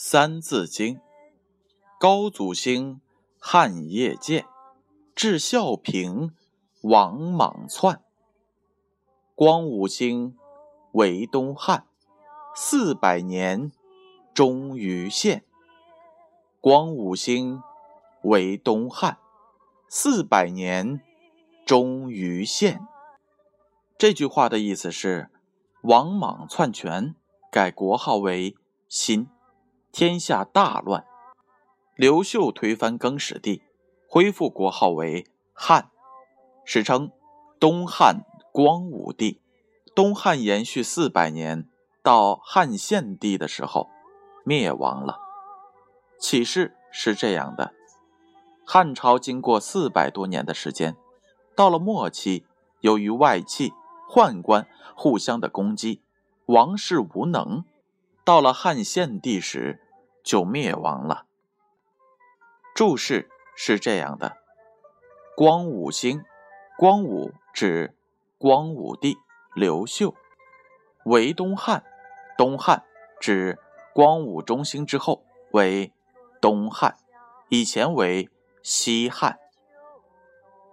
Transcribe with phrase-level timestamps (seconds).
[0.00, 1.00] 三字经，
[1.98, 3.00] 高祖兴，
[3.40, 4.46] 汉业建，
[5.12, 6.36] 至孝平，
[6.82, 8.00] 王莽篡。
[9.34, 10.38] 光武兴，
[10.92, 11.88] 为东汉，
[12.54, 13.72] 四百年，
[14.32, 15.44] 终于现。
[16.60, 17.60] 光武兴，
[18.22, 19.18] 为东汉，
[19.88, 21.00] 四百年，
[21.66, 22.86] 终于现。
[23.98, 25.28] 这句话的意思是，
[25.82, 27.16] 王莽篡权，
[27.50, 28.54] 改国号为
[28.88, 29.28] 新。
[29.90, 31.04] 天下大乱，
[31.96, 33.62] 刘秀推翻更始帝，
[34.08, 35.90] 恢复国号为汉，
[36.64, 37.10] 史称
[37.58, 39.40] 东汉光武帝。
[39.94, 41.68] 东汉延续四百年，
[42.02, 43.88] 到汉献帝的时候
[44.44, 45.18] 灭亡了。
[46.20, 47.72] 启示是这样的：
[48.64, 50.94] 汉朝经过四百多年的时间，
[51.56, 52.46] 到了末期，
[52.80, 53.72] 由于外戚、
[54.08, 56.02] 宦官互相的攻击，
[56.46, 57.64] 王室无能。
[58.24, 59.80] 到了汉献帝时，
[60.22, 61.26] 就灭亡了。
[62.74, 64.36] 注释是这样的：
[65.36, 66.22] 光武兴，
[66.76, 67.96] 光武指
[68.38, 69.16] 光武帝
[69.56, 70.14] 刘秀；
[71.04, 71.84] 为东汉，
[72.36, 72.84] 东汉
[73.18, 73.58] 指
[73.92, 75.92] 光武中兴之后为
[76.40, 76.96] 东汉，
[77.48, 78.30] 以前为
[78.62, 79.38] 西汉；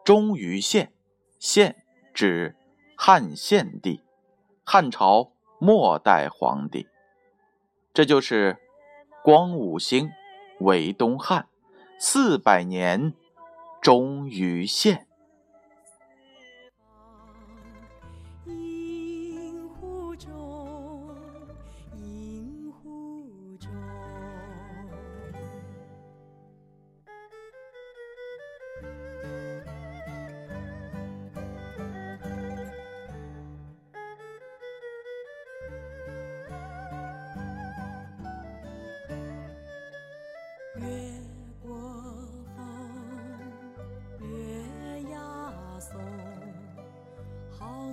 [0.04, 0.94] 终于献，
[1.40, 2.56] 献指
[2.96, 4.04] 汉献帝，
[4.64, 6.88] 汉朝末代皇帝。
[7.92, 8.62] 这就是。
[9.26, 10.12] 光武兴，
[10.60, 11.48] 为东汉，
[11.98, 13.12] 四百年，
[13.82, 15.08] 终于现。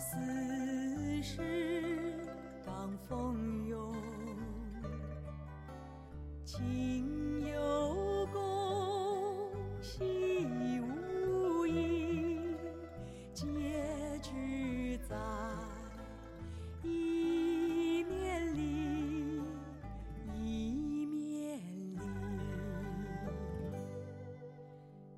[0.03, 2.27] 似是
[2.67, 3.95] 当风涌，
[6.45, 9.49] 情有功，
[9.81, 10.45] 戏
[10.81, 12.41] 无益，
[13.33, 13.47] 结
[14.21, 15.17] 局在
[16.83, 19.41] 一面里，
[20.35, 21.61] 一面
[21.95, 21.97] 里，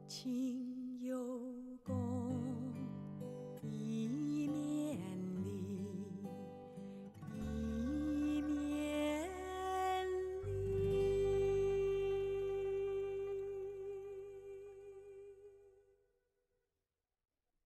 [0.06, 0.73] 情。